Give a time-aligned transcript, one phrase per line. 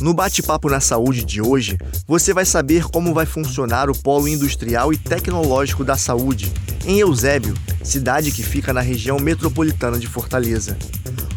[0.00, 4.92] No Bate-Papo na Saúde de hoje, você vai saber como vai funcionar o Polo Industrial
[4.92, 6.52] e Tecnológico da Saúde,
[6.84, 10.76] em Eusébio, cidade que fica na região metropolitana de Fortaleza.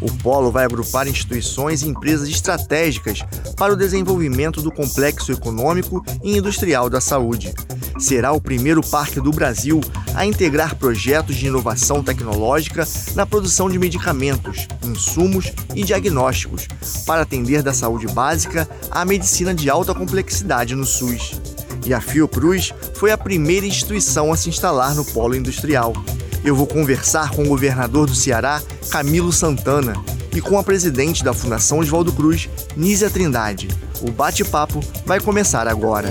[0.00, 3.22] O polo vai agrupar instituições e empresas estratégicas
[3.56, 7.52] para o desenvolvimento do complexo econômico e industrial da saúde.
[7.98, 9.80] Será o primeiro parque do Brasil
[10.14, 16.66] a integrar projetos de inovação tecnológica na produção de medicamentos, insumos e diagnósticos,
[17.06, 21.40] para atender da saúde básica à medicina de alta complexidade no SUS.
[21.86, 25.92] E a Fiocruz foi a primeira instituição a se instalar no polo industrial
[26.42, 29.94] eu vou conversar com o governador do Ceará, Camilo Santana,
[30.34, 33.68] e com a presidente da Fundação Oswaldo Cruz, Nízia Trindade.
[34.00, 36.08] O bate-papo vai começar agora.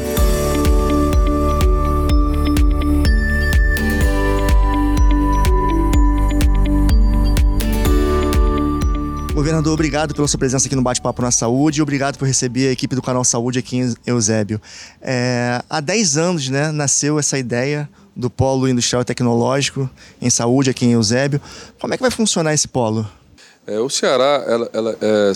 [9.39, 12.71] Governador, obrigado pela sua presença aqui no Bate-Papo na Saúde e obrigado por receber a
[12.73, 14.59] equipe do Canal Saúde aqui em Eusébio.
[15.01, 19.89] É, há 10 anos né, nasceu essa ideia do Polo Industrial e Tecnológico
[20.21, 21.39] em Saúde aqui em Eusébio.
[21.79, 23.09] Como é que vai funcionar esse polo?
[23.65, 25.31] É, o Ceará ela, ela é,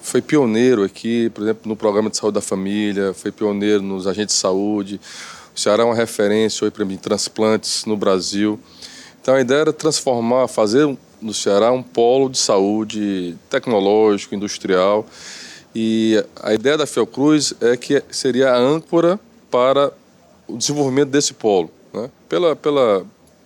[0.00, 4.34] foi pioneiro aqui, por exemplo, no programa de saúde da família, foi pioneiro nos agentes
[4.34, 4.98] de saúde.
[5.54, 8.58] O Ceará é uma referência hoje, em transplantes no Brasil.
[9.20, 15.06] Então a ideia era transformar, fazer no Ceará um polo de saúde tecnológico, industrial.
[15.74, 19.92] E a ideia da Fiocruz é que seria a âncora para
[20.48, 22.10] o desenvolvimento desse polo né?
[22.28, 23.04] pela, pela,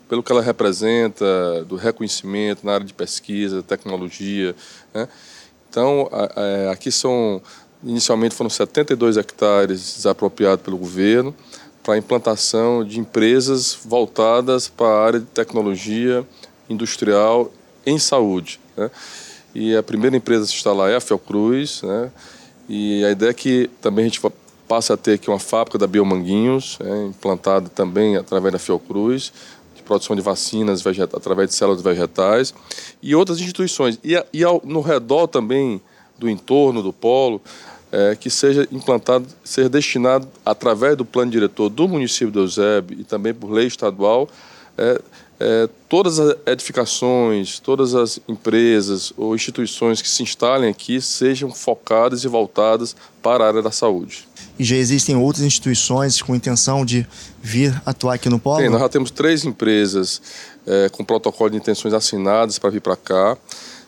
[0.09, 4.55] pelo que ela representa, do reconhecimento na área de pesquisa, tecnologia.
[4.93, 5.09] Né?
[5.69, 7.41] Então, a, a, aqui são,
[7.83, 11.35] inicialmente foram 72 hectares desapropriados pelo governo
[11.83, 16.27] para a implantação de empresas voltadas para a área de tecnologia
[16.69, 17.51] industrial
[17.91, 18.61] em saúde.
[18.77, 18.91] Né?
[19.55, 22.11] E a primeira empresa a se instalar é a Fiocruz, né?
[22.69, 24.21] E a ideia é que também a gente
[24.69, 29.33] passa a ter aqui uma fábrica da Biomanguinhos, é, implantada também através da Fiocruz,
[29.75, 32.55] de produção de vacinas através de células vegetais,
[33.03, 33.99] e outras instituições.
[34.05, 35.83] E, e ao, no redor também
[36.17, 37.43] do entorno do polo,
[37.91, 43.03] é, que seja implantado, seja destinado, através do plano diretor do município de Eusébio e
[43.03, 44.29] também por lei estadual,
[44.79, 45.01] é,
[45.43, 52.25] é, todas as edificações, todas as empresas ou instituições que se instalem aqui sejam focadas
[52.25, 54.29] e voltadas para a área da saúde.
[54.59, 57.07] E já existem outras instituições com intenção de
[57.41, 58.61] vir atuar aqui no polo?
[58.61, 60.21] Sim, nós já temos três empresas
[60.67, 63.39] é, com protocolo de intenções assinadas para vir para cá.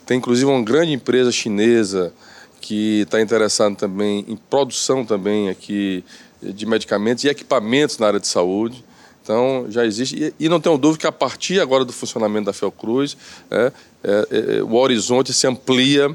[0.06, 2.14] Tem inclusive uma grande empresa chinesa
[2.62, 6.02] que está interessada também em produção também aqui
[6.42, 8.82] de medicamentos e equipamentos na área de saúde.
[9.22, 10.16] Então, já existe.
[10.16, 13.16] E, e, não tenho dúvida que a partir agora do funcionamento da Fiocruz,
[13.50, 13.72] é,
[14.02, 16.14] é, é, o horizonte se amplia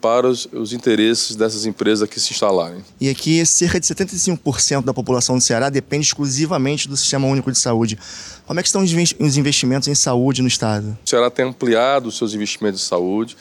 [0.00, 2.84] para os, os, interesses dessas empresas que se instalarem.
[3.00, 7.58] E aqui, cerca de 75% da população do Ceará depende exclusivamente do Sistema Único de
[7.58, 7.98] Saúde.
[8.46, 10.96] Como é que estão os investimentos em saúde no Estado?
[11.04, 13.36] O Ceará tem ampliado os seus investimentos em saúde,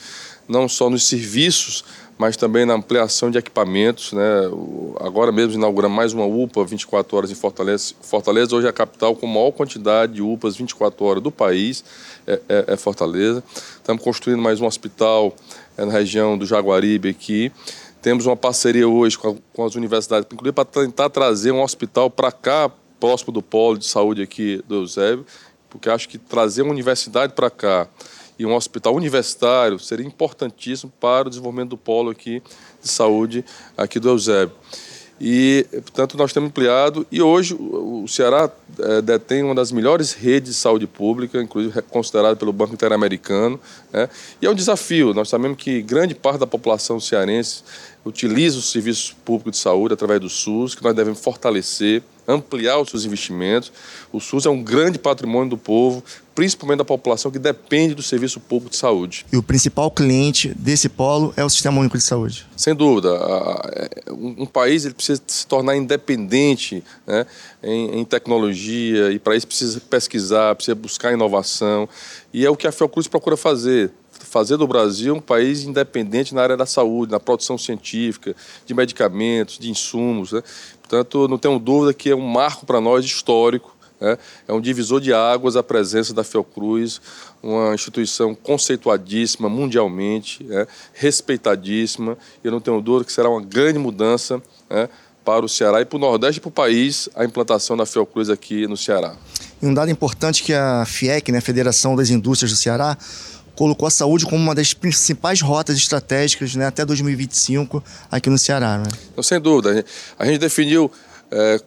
[0.48, 1.84] não só nos serviços,
[2.18, 4.14] mas também na ampliação de equipamentos.
[4.14, 4.24] Né?
[5.00, 7.94] Agora mesmo inauguramos mais uma UPA 24 horas em Fortaleza.
[8.02, 11.84] Fortaleza hoje é a capital com maior quantidade de UPAs 24 horas do país,
[12.26, 13.44] é, é, é Fortaleza.
[13.76, 15.36] Estamos construindo mais um hospital
[15.78, 17.52] é, na região do Jaguaribe aqui.
[18.02, 22.10] Temos uma parceria hoje com, a, com as universidades, inclusive para tentar trazer um hospital
[22.10, 25.26] para cá, próximo do polo de saúde aqui do Eusébio,
[25.70, 27.90] porque acho que trazer uma universidade para cá
[28.38, 32.42] e um hospital universitário seria importantíssimo para o desenvolvimento do polo aqui
[32.82, 33.46] de saúde
[33.78, 34.56] aqui do Eusébio.
[35.20, 40.56] E, portanto, nós temos ampliado e hoje o Ceará é, detém uma das melhores redes
[40.56, 43.58] de saúde pública, inclusive considerado pelo Banco Interamericano.
[43.94, 44.10] Né?
[44.42, 47.64] E é um desafio, nós sabemos que grande parte da população cearense
[48.04, 52.90] utiliza o serviço público de saúde através do SUS, que nós devemos fortalecer, ampliar os
[52.90, 53.72] seus investimentos.
[54.12, 56.04] O SUS é um grande patrimônio do povo,
[56.34, 59.26] principalmente da população que depende do serviço público de saúde.
[59.32, 62.46] E o principal cliente desse polo é o Sistema Único de Saúde?
[62.58, 63.10] Sem dúvida.
[63.74, 67.26] É, um país ele precisa se tornar independente né,
[67.64, 71.88] em, em tecnologia e para isso precisa pesquisar, precisa buscar inovação.
[72.34, 73.92] E é o que a Fiocruz procura fazer
[74.36, 78.36] fazer do Brasil um país independente na área da saúde, na produção científica,
[78.66, 80.34] de medicamentos, de insumos.
[80.34, 80.44] Né?
[80.82, 84.18] Portanto, não tenho dúvida que é um marco para nós histórico, né?
[84.46, 87.00] é um divisor de águas a presença da Fiocruz,
[87.42, 90.68] uma instituição conceituadíssima mundialmente, né?
[90.94, 94.90] respeitadíssima, eu não tenho dúvida que será uma grande mudança né?
[95.24, 98.30] para o Ceará e para o Nordeste e para o país a implantação da Fiocruz
[98.30, 99.16] aqui no Ceará.
[99.62, 102.98] E um dado importante que a FIEC, né, Federação das Indústrias do Ceará,
[103.56, 108.78] colocou a saúde como uma das principais rotas estratégicas né, até 2025 aqui no Ceará.
[108.78, 108.86] Né?
[109.12, 109.84] Então, sem dúvida.
[110.20, 110.92] A gente definiu,
[111.32, 111.60] é,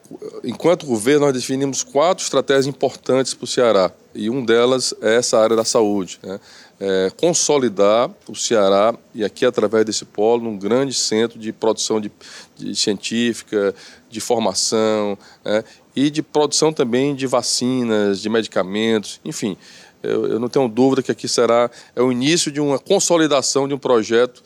[0.45, 3.91] enquanto governo, nós definimos quatro estratégias importantes para o Ceará.
[4.15, 6.19] E uma delas é essa área da saúde.
[6.23, 6.39] Né?
[6.81, 12.11] É, consolidar o Ceará, e aqui através desse polo, num grande centro de produção de,
[12.57, 13.75] de científica,
[14.11, 15.65] de formação né?
[15.97, 19.57] e de produção também de vacinas, de medicamentos, enfim
[20.03, 23.75] eu, eu não tenho dúvida que aqui será é o início de uma consolidação de
[23.75, 24.43] um projeto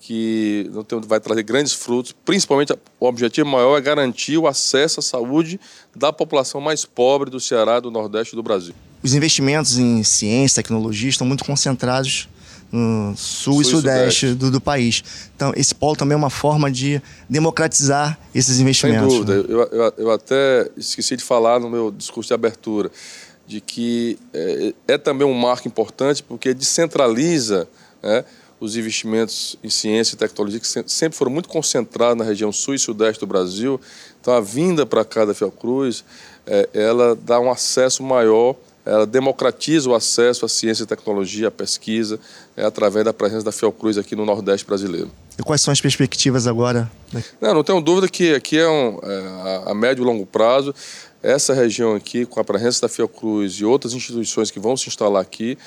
[0.00, 0.70] que
[1.06, 5.58] vai trazer grandes frutos, principalmente o objetivo maior é garantir o acesso à saúde
[5.96, 8.72] da população mais pobre do Ceará, do Nordeste do Brasil.
[9.02, 12.28] Os investimentos em ciência, tecnologia estão muito concentrados
[12.70, 14.34] no sul, sul e sudeste, sudeste.
[14.34, 15.02] Do, do, país.
[15.34, 19.12] Então, esse polo também é uma forma de democratizar esses investimentos.
[19.12, 19.42] Sem dúvida.
[19.42, 19.44] Né?
[19.48, 22.90] Eu, eu, eu até esqueci de falar no meu discurso de abertura
[23.46, 27.68] de que é, é também um marco importante porque descentraliza
[28.02, 28.24] né,
[28.58, 32.78] os investimentos em ciência e tecnologia que sempre foram muito concentrados na região sul e
[32.78, 33.80] sudeste do Brasil.
[34.20, 36.04] Então, a vinda para cá da Fiocruz,
[36.46, 41.50] é, ela dá um acesso maior, ela democratiza o acesso à ciência e tecnologia, à
[41.50, 42.18] pesquisa,
[42.56, 45.10] é, através da presença da Fiocruz aqui no Nordeste brasileiro.
[45.38, 46.90] E quais são as perspectivas agora?
[47.40, 50.74] Não, não tenho dúvida que aqui é, um, é a médio e longo prazo
[51.26, 55.20] essa região aqui, com a presença da Fiocruz e outras instituições que vão se instalar
[55.20, 55.58] aqui,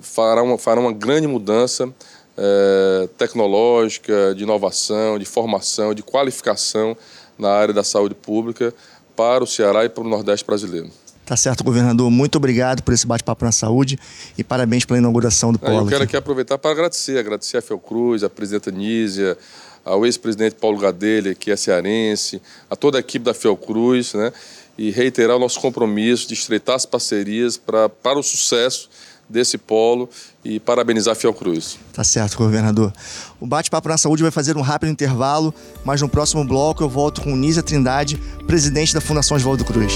[0.00, 1.92] fará uma, fará uma grande mudança
[2.36, 6.96] é, tecnológica, de inovação, de formação, de qualificação
[7.38, 8.72] na área da saúde pública
[9.14, 10.90] para o Ceará e para o Nordeste brasileiro.
[11.26, 12.10] Tá certo, governador.
[12.10, 13.98] Muito obrigado por esse bate-papo na saúde
[14.36, 15.82] e parabéns pela inauguração do polo.
[15.82, 19.36] Eu quero aqui aproveitar para agradecer, agradecer a Fiocruz, a presidenta Nízia,
[19.84, 24.32] ao ex-presidente Paulo Gadelha, que é cearense, a toda a equipe da Fiocruz, né?
[24.82, 28.90] E reiterar o nosso compromisso de estreitar as parcerias pra, para o sucesso
[29.28, 30.10] desse polo
[30.44, 31.78] e parabenizar a Fiocruz.
[31.92, 32.92] Tá certo, governador.
[33.38, 37.20] O Bate-Papo na Saúde vai fazer um rápido intervalo, mas no próximo bloco eu volto
[37.20, 39.92] com Nízia Trindade, presidente da Fundação Oswaldo Cruz.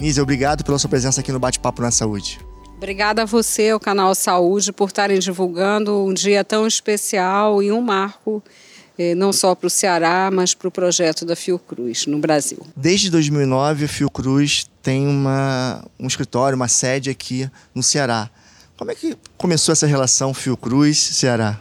[0.00, 2.40] Nízia, obrigado pela sua presença aqui no Bate-Papo na Saúde.
[2.80, 7.82] Obrigada a você, ao Canal Saúde, por estarem divulgando um dia tão especial e um
[7.82, 8.42] marco
[8.98, 12.66] eh, não só para o Ceará, mas para o projeto da Fiocruz no Brasil.
[12.74, 18.30] Desde 2009, a Fiocruz tem uma, um escritório, uma sede aqui no Ceará.
[18.78, 21.60] Como é que começou essa relação Fiocruz-Ceará?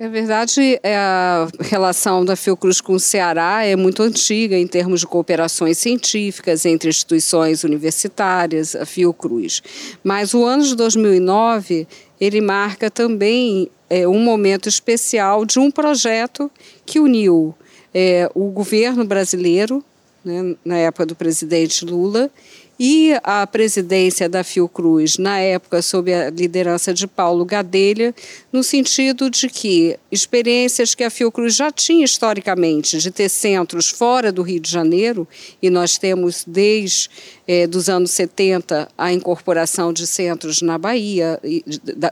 [0.00, 5.00] É verdade, é, a relação da Fiocruz com o Ceará é muito antiga em termos
[5.00, 9.60] de cooperações científicas entre instituições universitárias, a Fiocruz.
[10.04, 11.88] Mas o ano de 2009,
[12.20, 16.48] ele marca também é, um momento especial de um projeto
[16.86, 17.52] que uniu
[17.92, 19.82] é, o governo brasileiro,
[20.24, 22.30] né, na época do presidente Lula,
[22.78, 28.14] e a presidência da Fiocruz, na época, sob a liderança de Paulo Gadelha,
[28.52, 34.30] no sentido de que experiências que a Fiocruz já tinha historicamente de ter centros fora
[34.30, 35.26] do Rio de Janeiro,
[35.60, 37.10] e nós temos desde
[37.48, 41.40] eh, dos anos 70 a incorporação de centros na Bahia,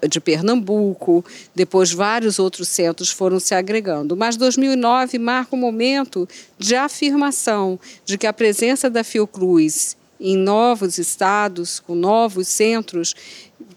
[0.08, 1.24] de, Pernambuco,
[1.54, 4.16] depois vários outros centros foram se agregando.
[4.16, 6.28] Mas 2009 marca um momento
[6.58, 13.14] de afirmação de que a presença da Fiocruz em novos estados, com novos centros,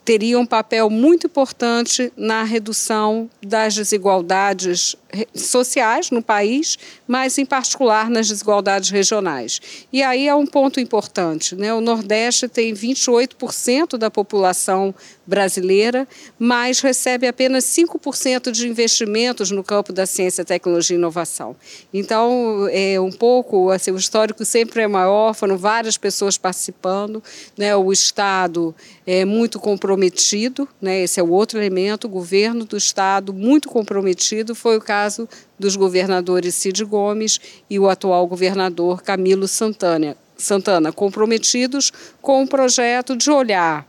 [0.03, 4.95] teria um papel muito importante na redução das desigualdades
[5.33, 9.59] sociais no país, mas em particular nas desigualdades regionais.
[9.91, 11.73] E aí é um ponto importante, né?
[11.73, 14.93] O Nordeste tem 28% da população
[15.25, 21.55] brasileira, mas recebe apenas 5% de investimentos no campo da ciência, tecnologia e inovação.
[21.93, 27.23] Então, é um pouco, assim, o histórico sempre é maior, foram várias pessoas participando,
[27.57, 27.75] né?
[27.75, 28.75] O Estado
[29.05, 31.01] é muito comprometido, né?
[31.01, 35.29] Esse é o outro elemento, o governo do Estado muito comprometido, foi o caso caso
[35.57, 37.39] dos governadores Cid Gomes
[37.69, 41.91] e o atual governador Camilo Santana, Santana comprometidos
[42.21, 43.87] com o projeto de olhar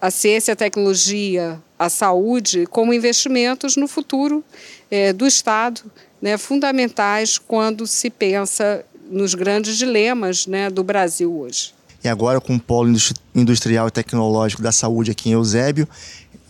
[0.00, 4.44] a ciência, a tecnologia, a saúde como investimentos no futuro
[4.90, 5.80] é, do Estado,
[6.20, 11.72] né, fundamentais quando se pensa nos grandes dilemas né, do Brasil hoje.
[12.04, 12.92] E agora, com o Polo
[13.34, 15.88] Industrial e Tecnológico da Saúde aqui em Eusébio,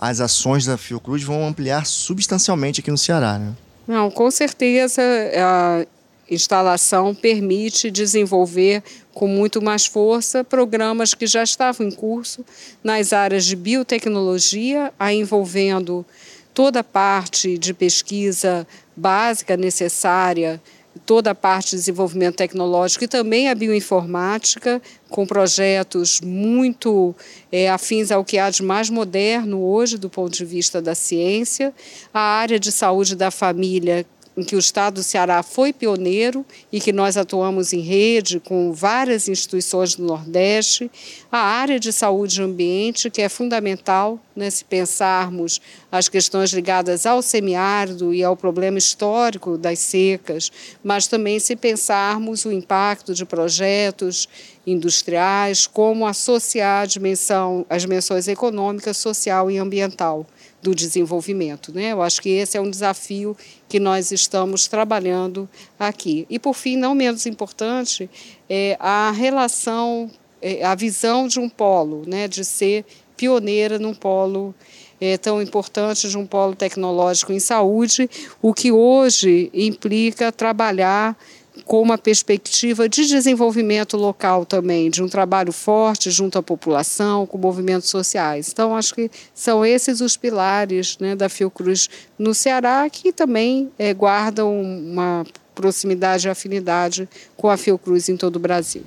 [0.00, 3.38] as ações da Fiocruz vão ampliar substancialmente aqui no Ceará.
[3.38, 3.52] Né?
[3.86, 5.02] Não, com certeza
[5.36, 5.86] a
[6.30, 12.44] instalação permite desenvolver com muito mais força programas que já estavam em curso
[12.82, 16.06] nas áreas de biotecnologia, a envolvendo
[16.54, 20.60] toda a parte de pesquisa básica necessária
[21.04, 27.14] toda a parte de desenvolvimento tecnológico e também a bioinformática, com projetos muito
[27.50, 31.74] é, afins ao que há de mais moderno hoje do ponto de vista da ciência,
[32.12, 36.80] a área de saúde da família, em que o Estado do Ceará foi pioneiro e
[36.80, 40.90] que nós atuamos em rede com várias instituições do Nordeste,
[41.30, 45.60] a área de saúde e ambiente, que é fundamental né, se pensarmos
[45.90, 50.50] as questões ligadas ao semiárido e ao problema histórico das secas,
[50.82, 54.28] mas também se pensarmos o impacto de projetos
[54.66, 60.26] industriais, como associar a dimensão, as dimensões econômica, social e ambiental
[60.62, 61.74] do desenvolvimento.
[61.74, 61.92] Né?
[61.92, 63.36] Eu acho que esse é um desafio
[63.68, 66.24] que nós estamos trabalhando aqui.
[66.30, 68.08] E, por fim, não menos importante,
[68.48, 72.28] é a relação, é, a visão de um polo, né?
[72.28, 72.84] de ser
[73.16, 74.54] pioneira num polo
[75.00, 78.08] é, tão importante, de um polo tecnológico em saúde,
[78.40, 81.16] o que hoje implica trabalhar
[81.64, 87.38] com uma perspectiva de desenvolvimento local também, de um trabalho forte junto à população, com
[87.38, 88.48] movimentos sociais.
[88.52, 93.92] Então, acho que são esses os pilares né, da Fiocruz no Ceará, que também é,
[93.92, 98.82] guardam uma proximidade e afinidade com a Fiocruz em todo o Brasil.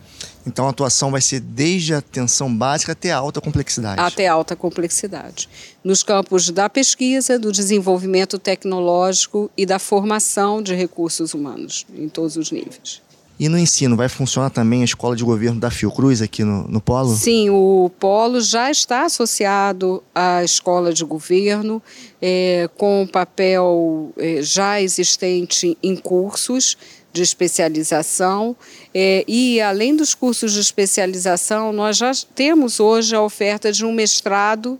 [0.45, 4.00] Então a atuação vai ser desde a atenção básica até a alta complexidade.
[4.00, 5.50] Até alta complexidade.
[5.84, 12.38] Nos campos da pesquisa, do desenvolvimento tecnológico e da formação de recursos humanos, em todos
[12.38, 13.01] os níveis.
[13.38, 16.80] E no ensino, vai funcionar também a escola de governo da Fiocruz aqui no, no
[16.80, 17.13] Polo?
[17.13, 21.82] Sim, o Polo já está associado à escola de governo,
[22.22, 26.77] é, com um papel é, já existente em cursos
[27.12, 28.56] de especialização.
[28.94, 33.92] É, e, além dos cursos de especialização, nós já temos hoje a oferta de um
[33.92, 34.80] mestrado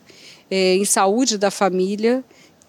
[0.50, 2.24] é, em saúde da família,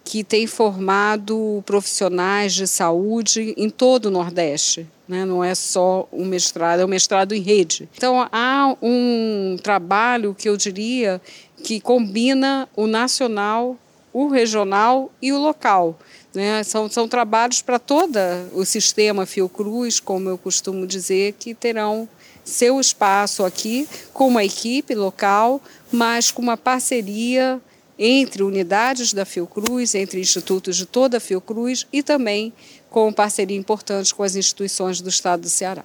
[0.06, 4.86] que tem formado profissionais de saúde em todo o Nordeste.
[5.08, 5.24] Né?
[5.24, 7.88] Não é só um mestrado, é um mestrado em rede.
[7.96, 11.20] Então, há um trabalho que eu diria
[11.60, 13.76] que combina o nacional,
[14.12, 15.98] o regional e o local.
[16.32, 16.62] Né?
[16.62, 18.16] São, são trabalhos para todo
[18.52, 22.08] o sistema Fiocruz, como eu costumo dizer, que terão
[22.44, 25.60] seu espaço aqui com uma equipe local,
[25.90, 27.60] mas com uma parceria
[27.98, 32.52] entre unidades da Fiocruz, entre institutos de toda a Fiocruz e também
[32.90, 35.84] com parceria importante com as instituições do Estado do Ceará.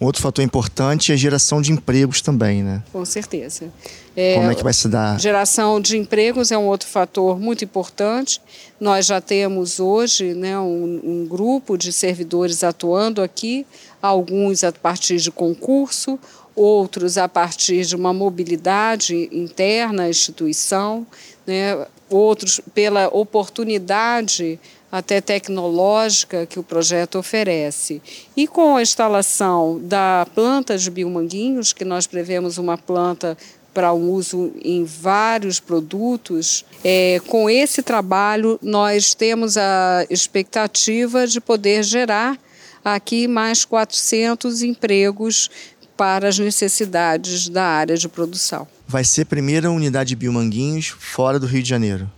[0.00, 2.82] Outro fator importante é a geração de empregos também, né?
[2.92, 3.72] Com certeza.
[4.16, 5.18] É, Como é que vai se dar?
[5.20, 8.40] Geração de empregos é um outro fator muito importante.
[8.80, 13.64] Nós já temos hoje né, um, um grupo de servidores atuando aqui,
[14.02, 16.18] alguns a partir de concurso,
[16.54, 21.06] outros a partir de uma mobilidade interna à instituição,
[21.46, 24.58] né, outros pela oportunidade
[24.90, 28.00] até tecnológica que o projeto oferece.
[28.36, 33.36] E com a instalação da planta de biomanguinhos, que nós prevemos uma planta
[33.74, 41.40] para um uso em vários produtos, é, com esse trabalho nós temos a expectativa de
[41.40, 42.38] poder gerar
[42.84, 45.50] aqui mais 400 empregos
[45.96, 48.66] para as necessidades da área de produção.
[48.86, 52.10] Vai ser a primeira unidade de biomanguinhos fora do Rio de Janeiro.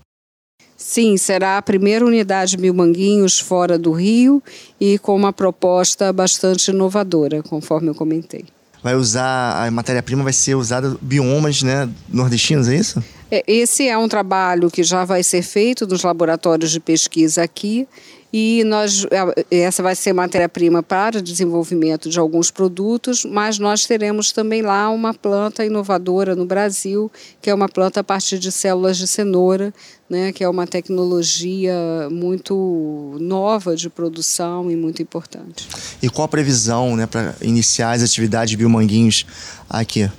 [0.76, 4.42] Sim, será a primeira unidade de biomanguinhos fora do Rio
[4.80, 8.44] e com uma proposta bastante inovadora, conforme eu comentei.
[8.82, 13.02] Vai usar, a matéria-prima vai ser usada biomas né, nordestinos, é isso?
[13.30, 17.88] É, esse é um trabalho que já vai ser feito nos laboratórios de pesquisa aqui
[18.32, 19.06] e nós
[19.50, 24.90] é, essa vai ser matéria-prima para desenvolvimento de alguns produtos, mas nós teremos também lá
[24.90, 29.72] uma planta inovadora no Brasil, que é uma planta a partir de células de cenoura,
[30.08, 31.74] né, que é uma tecnologia
[32.10, 35.68] muito nova de produção e muito importante.
[36.02, 39.26] E qual a previsão né, para iniciar as atividades de biomanguinhos
[39.68, 40.10] aqui?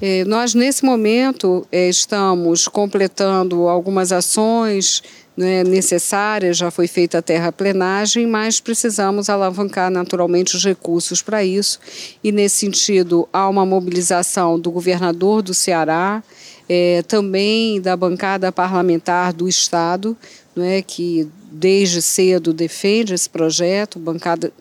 [0.00, 5.02] É, nós, nesse momento, é, estamos completando algumas ações
[5.36, 11.80] né, necessária, já foi feita a terraplenagem, mas precisamos alavancar naturalmente os recursos para isso.
[12.22, 16.22] E, nesse sentido, há uma mobilização do governador do Ceará,
[16.68, 20.16] é, também da bancada parlamentar do Estado,
[20.54, 24.52] né, que desde cedo defende esse projeto, bancada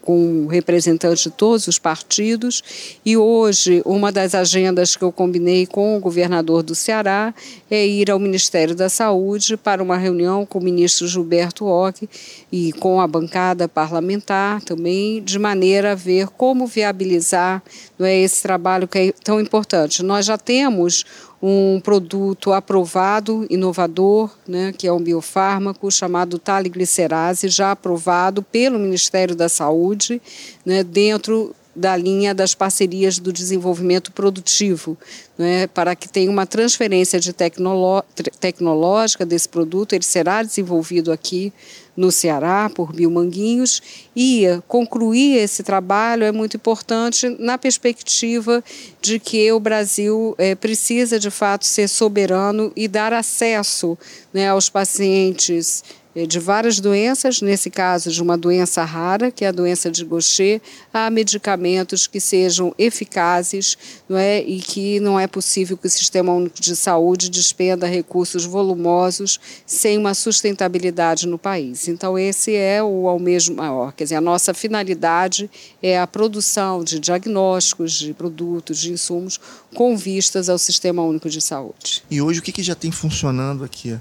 [0.00, 2.62] com representantes de todos os partidos.
[3.04, 7.34] E hoje, uma das agendas que eu combinei com o governador do Ceará
[7.70, 12.08] é ir ao Ministério da Saúde para uma reunião com o ministro Gilberto Ock
[12.50, 17.62] e com a bancada parlamentar também, de maneira a ver como viabilizar
[17.98, 20.02] não é, esse trabalho que é tão importante.
[20.02, 21.04] Nós já temos
[21.42, 29.34] um produto aprovado, inovador, né, que é um biofármaco chamado taliglicerase, já aprovado pelo Ministério
[29.34, 30.22] da Saúde,
[30.64, 34.96] né, dentro da linha das parcerias do desenvolvimento produtivo,
[35.36, 39.94] né, para que tenha uma transferência de tecnológica desse produto.
[39.94, 41.52] Ele será desenvolvido aqui
[41.96, 43.82] no Ceará por Biomanguinhos
[44.16, 48.62] e concluir esse trabalho é muito importante na perspectiva
[49.00, 53.98] de que o Brasil é, precisa de fato ser soberano e dar acesso
[54.32, 55.84] né, aos pacientes
[56.14, 60.60] de várias doenças, nesse caso de uma doença rara, que é a doença de Gaucher,
[60.92, 63.78] há medicamentos que sejam eficazes
[64.08, 64.42] não é?
[64.42, 69.96] e que não é possível que o Sistema Único de Saúde despenda recursos volumosos sem
[69.96, 71.88] uma sustentabilidade no país.
[71.88, 73.92] Então, esse é o ao mesmo maior.
[73.92, 75.50] Quer dizer, a nossa finalidade
[75.82, 79.40] é a produção de diagnósticos, de produtos, de insumos
[79.74, 82.04] com vistas ao Sistema Único de Saúde.
[82.10, 83.98] E hoje o que, que já tem funcionando aqui?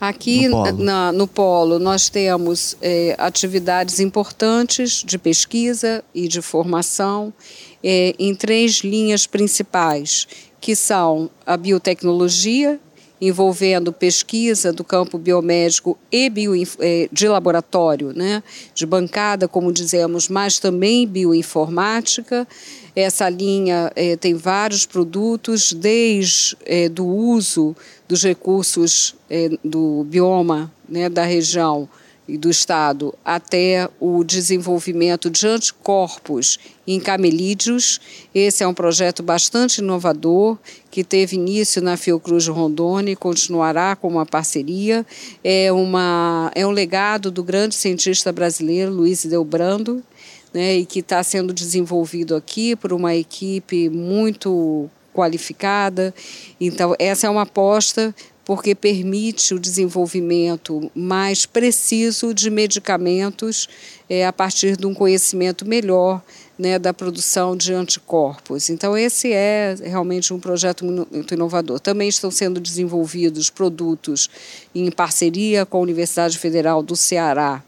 [0.00, 6.40] Aqui no polo, na, no polo nós temos é, atividades importantes de pesquisa e de
[6.40, 7.32] formação
[7.82, 10.28] é, em três linhas principais,
[10.60, 12.78] que são a biotecnologia,
[13.20, 18.42] envolvendo pesquisa do campo biomédico e bio, é, de laboratório, né,
[18.74, 22.46] de bancada, como dizemos, mas também bioinformática.
[22.94, 27.76] Essa linha é, tem vários produtos, desde é, do uso
[28.08, 31.86] dos recursos eh, do bioma né, da região
[32.28, 37.98] e do estado até o desenvolvimento de anticorpos em camelídeos.
[38.34, 40.58] Esse é um projeto bastante inovador
[40.90, 45.06] que teve início na Fiocruz Rondônia e continuará com uma parceria.
[45.42, 50.02] É, uma, é um legado do grande cientista brasileiro Luiz Delbrando,
[50.52, 56.14] né, e que está sendo desenvolvido aqui por uma equipe muito qualificada.
[56.60, 58.14] Então, essa é uma aposta
[58.48, 63.68] porque permite o desenvolvimento mais preciso de medicamentos
[64.08, 66.22] é, a partir de um conhecimento melhor
[66.58, 68.70] né, da produção de anticorpos.
[68.70, 71.78] Então, esse é realmente um projeto muito inovador.
[71.78, 74.30] Também estão sendo desenvolvidos produtos
[74.74, 77.62] em parceria com a Universidade Federal do Ceará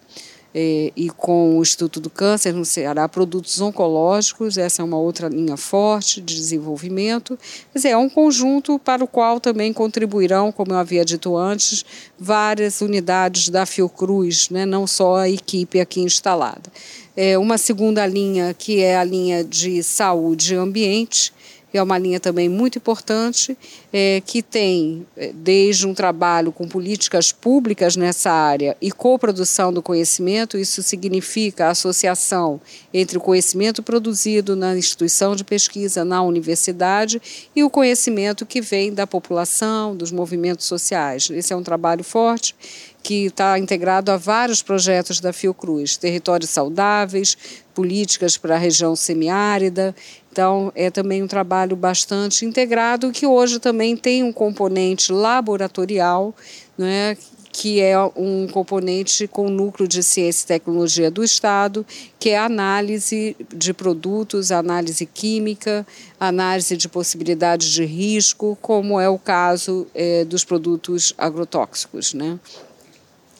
[0.55, 5.29] é, e com o Instituto do Câncer no Ceará, produtos oncológicos, essa é uma outra
[5.29, 7.39] linha forte de desenvolvimento.
[7.73, 11.85] Quer dizer, é um conjunto para o qual também contribuirão, como eu havia dito antes,
[12.19, 16.71] várias unidades da Fiocruz, né, não só a equipe aqui instalada.
[17.17, 21.33] É, uma segunda linha, que é a linha de saúde e ambiente,
[21.79, 23.57] é uma linha também muito importante,
[23.93, 29.83] é, que tem é, desde um trabalho com políticas públicas nessa área e coprodução do
[29.83, 32.61] conhecimento, isso significa a associação
[32.93, 37.21] entre o conhecimento produzido na instituição de pesquisa, na universidade,
[37.55, 41.31] e o conhecimento que vem da população, dos movimentos sociais.
[41.31, 42.55] Esse é um trabalho forte
[43.03, 47.37] que está integrado a vários projetos da Fiocruz, territórios saudáveis,
[47.81, 49.97] políticas para a região semiárida.
[50.31, 56.35] Então, é também um trabalho bastante integrado que hoje também tem um componente laboratorial,
[56.77, 57.17] né,
[57.51, 61.87] que é um componente com o núcleo de ciência e tecnologia do Estado,
[62.19, 65.87] que é análise de produtos, análise química,
[66.19, 72.39] análise de possibilidades de risco, como é o caso é, dos produtos agrotóxicos, né?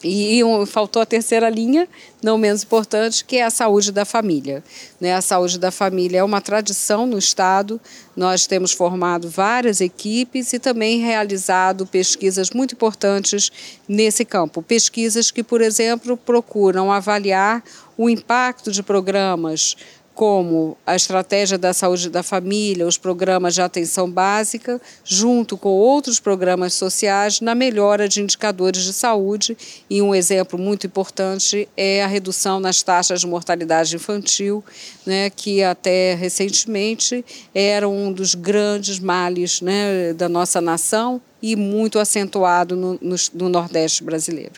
[0.03, 1.87] E, faltou a terceira linha,
[2.21, 4.63] não menos importante, que é a saúde da família.
[4.99, 5.13] Né?
[5.13, 7.79] A saúde da família é uma tradição no Estado,
[8.15, 13.51] nós temos formado várias equipes e também realizado pesquisas muito importantes
[13.87, 14.61] nesse campo.
[14.61, 17.63] Pesquisas que, por exemplo, procuram avaliar
[17.97, 19.75] o impacto de programas
[20.13, 26.19] como a estratégia da saúde da família, os programas de atenção básica, junto com outros
[26.19, 29.57] programas sociais, na melhora de indicadores de saúde.
[29.89, 34.63] E um exemplo muito importante é a redução nas taxas de mortalidade infantil,
[35.05, 41.97] né, que até recentemente era um dos grandes males né, da nossa nação e muito
[41.97, 44.53] acentuado no, no, no Nordeste brasileiro.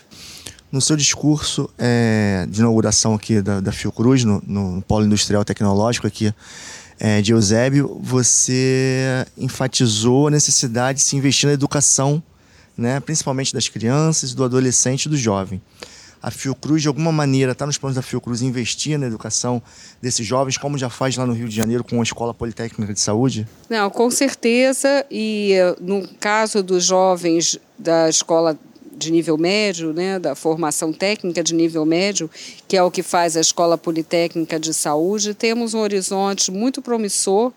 [0.73, 6.07] No seu discurso é, de inauguração aqui da, da Fiocruz, no, no Polo Industrial Tecnológico
[6.07, 6.33] aqui
[6.99, 12.23] é, de Eusébio, você enfatizou a necessidade de se investir na educação,
[12.75, 15.61] né, principalmente das crianças, do adolescente e do jovem.
[16.19, 19.61] A Fiocruz, de alguma maneira, está nos planos da Fiocruz investir na educação
[20.01, 22.99] desses jovens, como já faz lá no Rio de Janeiro com a Escola Politécnica de
[22.99, 23.47] Saúde?
[23.69, 25.05] Não, com certeza.
[25.11, 28.57] E no caso dos jovens da Escola
[29.03, 32.29] de nível médio, né, da formação técnica de nível médio,
[32.67, 37.51] que é o que faz a Escola Politécnica de Saúde, temos um horizonte muito promissor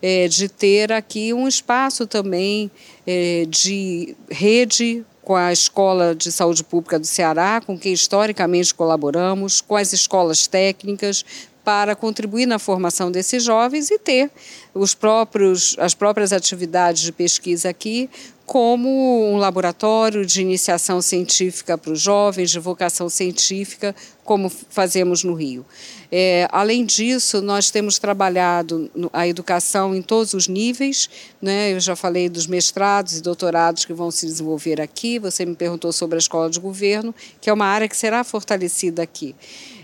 [0.00, 2.70] é, de ter aqui um espaço também
[3.06, 9.60] é, de rede com a Escola de Saúde Pública do Ceará, com quem historicamente colaboramos,
[9.60, 11.24] com as escolas técnicas,
[11.64, 14.30] para contribuir na formação desses jovens e ter
[14.74, 18.10] os próprios, as próprias atividades de pesquisa aqui
[18.46, 25.34] como um laboratório de iniciação científica para os jovens, de vocação científica, como fazemos no
[25.34, 25.64] Rio.
[26.12, 31.08] É, além disso, nós temos trabalhado a educação em todos os níveis.
[31.40, 31.72] Né?
[31.72, 35.18] Eu já falei dos mestrados e doutorados que vão se desenvolver aqui.
[35.18, 39.02] Você me perguntou sobre a escola de governo, que é uma área que será fortalecida
[39.02, 39.34] aqui.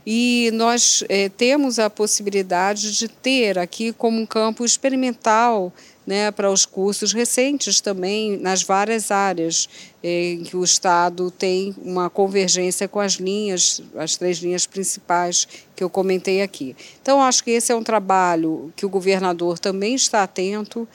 [0.07, 5.73] E nós é, temos a possibilidade de ter aqui como um campo experimental
[6.07, 9.69] né, para os cursos recentes também nas várias áreas
[10.03, 15.47] é, em que o Estado tem uma convergência com as linhas, as três linhas principais
[15.77, 16.75] que eu comentei aqui.
[17.01, 20.89] Então, acho que esse é um trabalho que o governador também está atento.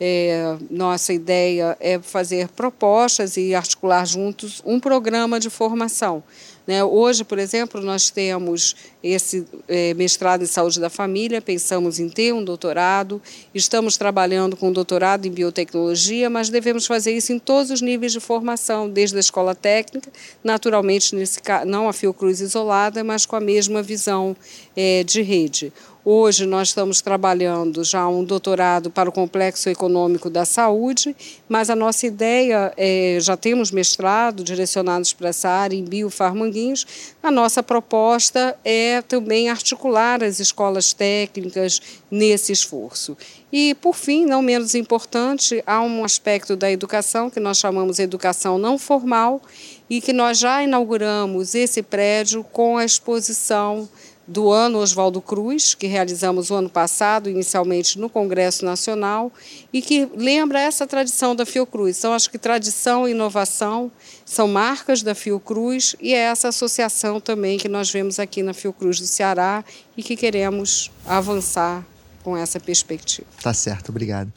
[0.00, 6.22] É, nossa ideia é fazer propostas e articular juntos um programa de formação
[6.66, 6.84] né?
[6.84, 12.32] Hoje, por exemplo, nós temos esse é, mestrado em saúde da família, pensamos em ter
[12.32, 13.20] um doutorado,
[13.54, 18.12] estamos trabalhando com um doutorado em biotecnologia, mas devemos fazer isso em todos os níveis
[18.12, 20.10] de formação, desde a escola técnica,
[20.44, 24.36] naturalmente, nesse, não a Fiocruz isolada, mas com a mesma visão
[24.76, 25.72] é, de rede.
[26.04, 31.14] Hoje nós estamos trabalhando já um doutorado para o complexo econômico da saúde,
[31.48, 37.14] mas a nossa ideia é, já temos mestrado direcionados para essa área em biofarmanguinhos.
[37.22, 43.16] A nossa proposta é também articular as escolas técnicas nesse esforço.
[43.52, 48.02] E, por fim, não menos importante, há um aspecto da educação que nós chamamos de
[48.02, 49.42] educação não formal
[49.90, 53.86] e que nós já inauguramos esse prédio com a exposição
[54.26, 59.30] do ano Oswaldo Cruz, que realizamos o ano passado, inicialmente no Congresso Nacional,
[59.70, 61.98] e que lembra essa tradição da Fiocruz.
[61.98, 63.92] Então, acho que tradição e inovação
[64.24, 68.98] são marcas da Fiocruz e é essa associação também que nós vemos aqui na Fiocruz
[68.98, 69.62] do Ceará
[69.96, 71.84] e que queremos avançar
[72.22, 73.26] com essa perspectiva.
[73.42, 74.32] Tá certo, obrigado.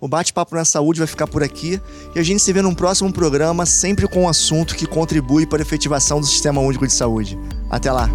[0.00, 1.80] O Bate-Papo na Saúde vai ficar por aqui
[2.14, 5.58] e a gente se vê num próximo programa, sempre com um assunto que contribui para
[5.58, 7.38] a efetivação do Sistema Único de Saúde.
[7.70, 8.08] Até lá!